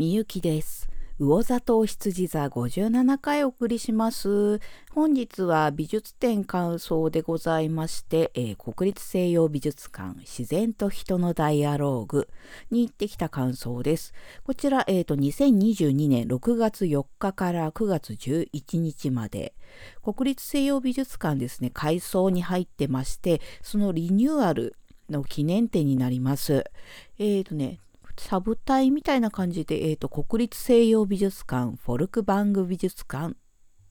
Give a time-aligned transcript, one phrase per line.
[0.00, 0.88] みゆきです。
[1.18, 4.58] 魚座と羊座57回お送りします。
[4.92, 12.28] 本日は美術展感想でございまして、えー、国立西洋美術館自然と人のダイアローグ
[12.70, 14.14] に行ってきた感想です。
[14.42, 19.52] こちら、えーと、2022年6月4日から9月11日まで
[20.02, 24.76] 国立西洋美術館ですね、改装に入ってまして、そのリニューアル
[25.10, 26.64] の記念展になります。
[27.18, 27.80] えっ、ー、とね、
[28.30, 33.34] サブ隊みたいな感じで、えーと、国立西洋美術館、フォルクバング美術館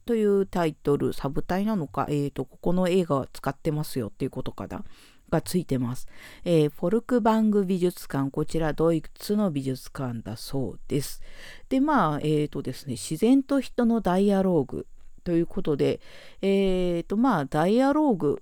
[0.06, 4.82] というタイトル、サブ隊なのか、えーと、ここの映画は使ってますよっていうことかな。
[5.30, 6.08] がついてます。
[6.44, 11.20] えー、フォルクバング美術館、こちらドイツの美術館だそうです。
[11.68, 14.86] で、まあ、えっ、ー、とですね、自然と人のダイアローグ
[15.22, 16.00] ということで、
[16.40, 18.40] えっ、ー、と、まあ、ダイアローグ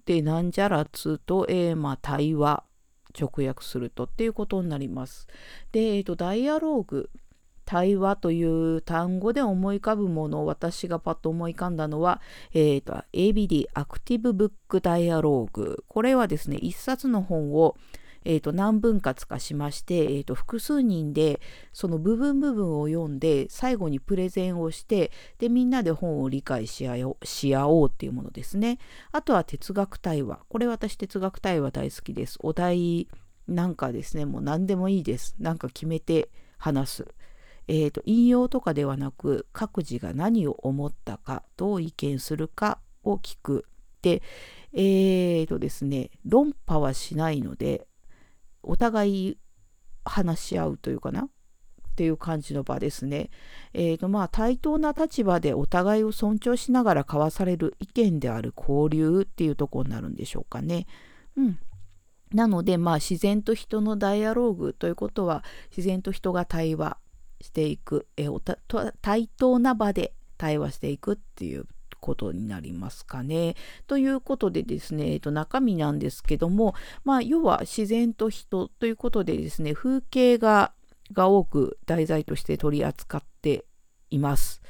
[0.00, 2.64] ってなんじゃらつうと、えー、まあ、対話
[3.18, 5.26] 直訳するとっていうことになります。
[5.72, 7.10] で、えーと、ダイアローグ
[7.66, 12.22] 対話という単語で思い浮かぶものを私がパッと思い浮かんだのは、
[12.54, 17.76] えーと、ABD アクティブブックダイアローグこれはですね一冊の本を
[18.28, 21.40] えーと、何分割かしまして、えーと、複数人で
[21.72, 28.78] その部分部分を読んで最後にプレゼンをしてでみんなで本を理解し合おうし合おうっていうものですね。
[29.12, 32.36] あとは哲学対話これ私哲学対話大好きです。
[32.40, 33.06] お題
[33.46, 35.36] なんかですねもう何でもいいです。
[35.38, 37.06] なんか決めて話す。
[37.68, 43.66] えーと、引用とかではなく各自が何を思ったかどう意見するかを聞く
[44.02, 44.22] で
[44.72, 47.88] えーとですね論破はしないので
[48.66, 49.38] お互い
[50.04, 51.22] 話し合うというかな？
[51.22, 51.28] っ
[51.96, 53.30] ていう感じの場ですね。
[53.72, 60.86] えーとまあ、対等な立場でお互いを尊重しながら交わされる意見である交流っていうとこになるんでしょうかね。
[61.38, 61.58] うん、
[62.34, 66.98] なので、まあ、自然と人のダイアローグということは自然と人が対話
[67.40, 71.66] していく、えー、対等な場で対話していくっていう
[72.06, 73.56] ことになりますかね。
[73.88, 80.72] ということでですね、えっと、中身なんですけども、まあ、要は自然と人ということでですね、風景画
[81.12, 83.64] が多く題材として取り扱って
[84.10, 84.62] います。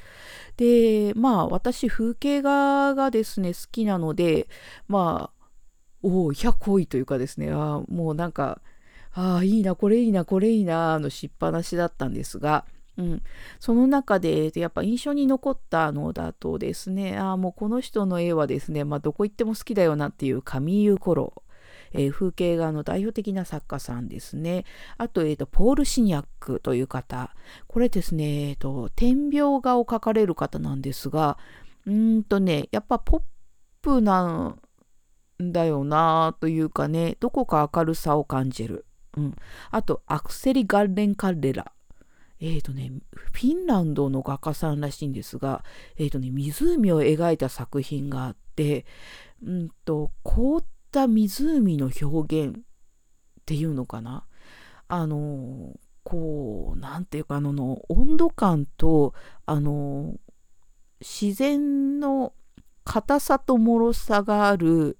[0.57, 4.47] で、まあ、私、風景画がですね、好きなので、
[4.87, 5.45] まあ、
[6.01, 8.61] おお、100多いというかですね、あもうなんか、
[9.13, 12.65] ああ、いいな、これいいな、これいいな、のしっぱなしだったんですが、
[12.97, 13.23] うん、
[13.59, 21.43] その中でやっぱ印象に残ったのだとですねああもうこの人の絵はですね、まあ、どこ行っても好きだよなっていうカミーユ・コロ
[21.93, 24.65] えー、風景画の代表的な作家さんですね。
[24.97, 27.33] あと、えーと、ポール・シニャックという方。
[27.67, 31.37] これですね、えーと、点描画を描かれる方なんですが、
[31.85, 33.21] うーんとね、やっぱポッ
[33.81, 34.61] プなん
[35.39, 38.85] だよなというかね、どこか明るさを感じる。
[39.15, 39.35] うん、
[39.71, 41.71] あと、アクセリ・ガッレン・カレラ。
[42.39, 45.63] え、ー、とね、フィンランドの画家さんらしいんですが、
[45.97, 48.85] え、ー、とね、湖を描いた作品があって、
[49.43, 52.61] うんと、凍った湖の表現っ
[53.45, 54.25] ていうのかな？
[54.87, 59.13] あの、こう、なんていうか、あの、温度感と、
[59.45, 60.15] あの、
[61.01, 62.33] 自然の
[62.83, 64.97] 硬さと脆さがある、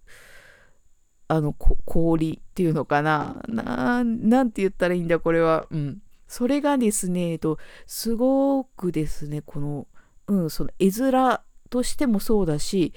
[1.28, 3.44] あの、氷っていうのかな？
[3.48, 5.68] ななんて言ったらいいんだ、これは。
[5.70, 6.02] うん。
[6.28, 9.88] それがですね、えっと、すごくですね、この、
[10.28, 11.40] うん、その絵面
[11.70, 12.94] としてもそうだし、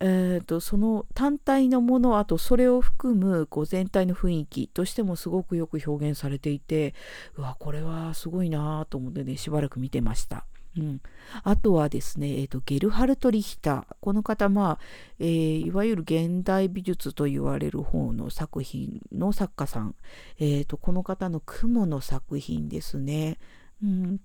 [0.00, 6.94] えーと、その単体のものあとそれを含むこう全体の雰囲気としてもすごくよく表現されていて
[7.36, 10.46] うわこれはすごいなと思ってねしばらく見てました。
[10.78, 11.00] うん、
[11.42, 13.84] あとはですね、えーと、ゲルハルト・リヒター。
[14.00, 14.84] この方、まあ
[15.18, 19.96] えー、いわゆる現代美術と言われる方の作品の作家さん。
[20.38, 23.38] えーと、この方の雲の作品ですね。
[23.82, 24.20] うん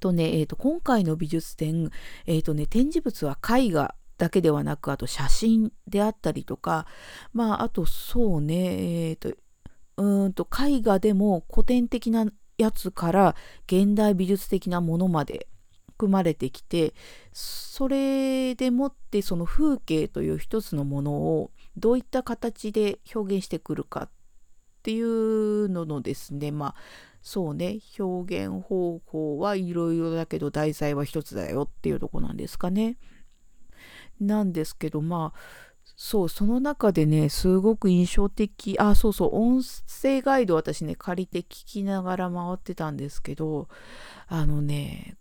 [0.00, 1.90] とね、えーと、今回の美術展、
[2.26, 6.86] えーとね、展示物は絵画だけではなく、あと写真であったりとか、
[7.32, 9.32] まあ、あとそうね、えーと、
[9.96, 12.26] うんと絵画でも古典的な
[12.58, 13.34] やつから
[13.66, 15.48] 現代美術的なものまで
[15.88, 16.94] 含まれてきて
[17.32, 24.10] それでもってその風景という一つのものをどういった形で表現してくるかっ
[24.82, 26.74] ていうののですねまあ
[27.22, 32.96] そうね表現方法はいろいろだけど題材は一つだよっていうとこなんですかね。
[34.20, 35.38] なんですけどまあ
[35.96, 43.68] そうその中でねすごく印象的あそうそう音声ガイド私ね借りて聞きながら回ってたんですけど
[44.26, 45.16] あのね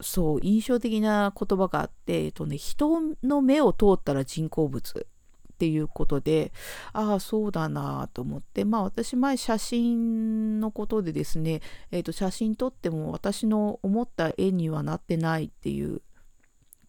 [0.00, 5.06] そう印象的な言葉があって、えっとね、人の目を通ったら人工物
[5.52, 6.52] っていうことで
[6.92, 16.02] ああそうだなと思ってまあ私前写真のことでですね、えー、と写真撮っても私の思った絵にはなってないっていう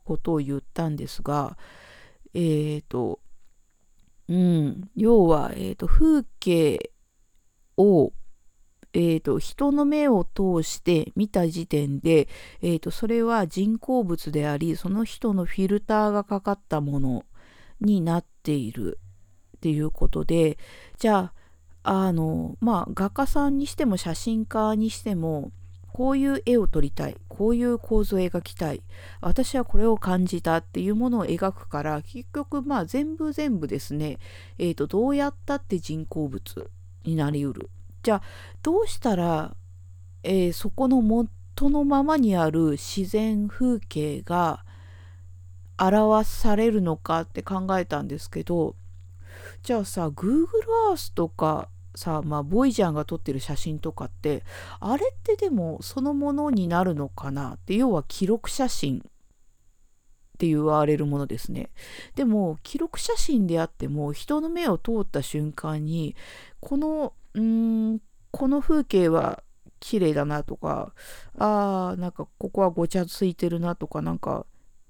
[0.08, 1.58] ことを言ったんですが
[2.34, 3.20] えっ、ー、と
[4.30, 6.92] うん要は、えーと、風景
[7.78, 8.12] を
[8.94, 12.28] えーと、人の目を通して見た時点で、
[12.62, 17.26] えーとそれは人工物でありその人のフィルターがかかったもの
[17.80, 19.00] になっている
[19.58, 20.58] っていうことで
[20.98, 21.32] じゃ
[21.84, 25.52] ああのまあ画家さんにしても写真家にしても
[25.98, 28.84] こういう絵を撮りたいこういう構図を描きたい
[29.20, 34.20] 私はこれを感じたっていうものを描くから結局まあ全部全部ですね、
[34.60, 36.70] えーと、どうやったって人工物
[37.04, 37.72] になりうる。
[38.04, 38.22] じゃあ
[38.62, 39.56] どうしたら、
[40.22, 44.64] えー、そこの元のままにある自然風景が
[45.80, 48.76] 表されるのかって考えたんですけど
[49.64, 50.46] じゃあさ Google
[50.92, 54.44] Earth とかさまあボイジャーが撮ってる写真とかって
[54.80, 59.02] あれってでもそのものになるのかなって要は記録写真っ
[60.38, 61.72] て言われるものですね。
[62.16, 66.16] でも記録写真であっても人の目を通った瞬間に
[66.60, 68.00] このうん
[68.32, 69.42] この風景は
[69.80, 70.94] 綺麗だなとか
[71.38, 74.46] あーなんかここはごちゃついてるなとかなんか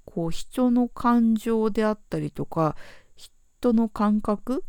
[0.06, 2.76] こう人の感情であったりとか
[3.16, 4.64] 人の感覚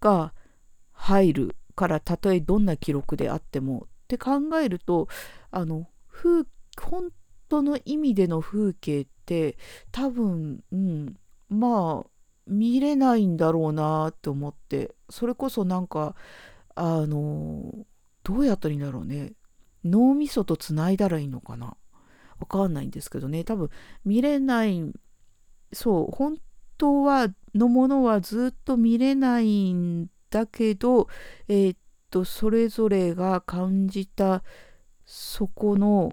[0.00, 0.32] が
[1.00, 5.08] 入るからたとえどんな記録であってもって考えると
[5.50, 6.44] あの風
[6.78, 7.08] 本
[7.48, 9.56] 当の意味での風景って
[9.92, 11.16] 多分、うん、
[11.48, 12.10] まあ
[12.46, 16.14] 見れないんだろうなって思ってそれこそなんか
[16.74, 17.72] あの
[18.22, 19.32] どうやったらいいんだろうね。
[19.82, 21.76] 脳みそとつないだらいいのかな。
[22.38, 23.44] わかんないんですけどね。
[23.44, 23.70] 多分
[24.04, 24.82] 見れない
[25.72, 26.36] そう本
[26.76, 31.08] 当はのものはずっと見れないんだけど
[31.48, 31.78] えー、っ
[32.10, 34.42] とそれぞれが感じた
[35.04, 36.12] そこの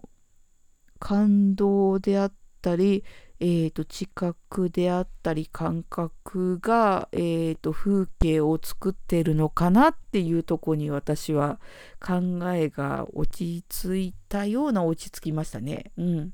[0.99, 3.03] 感動であったり、
[3.39, 11.59] えー、と知覚であったり感覚が、えー、と風景を作ってるのかなっていうとこに私は
[11.99, 15.91] 考えが落ち着いたような落ち着きましたね。
[15.97, 16.33] うん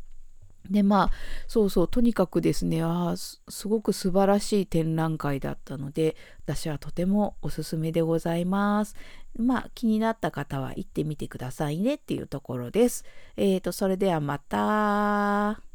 [0.70, 1.12] でまあ
[1.48, 6.16] そうそうとにかくですねあすごく素晴らしい展覧会だったので
[6.46, 8.96] 私はとてもおすすめでございます。
[9.38, 13.04] まあ気になった方は行ってみてくださいねっていうところです。
[13.36, 15.73] えーとそれではまた。